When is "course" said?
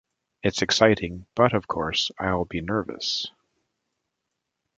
1.67-2.09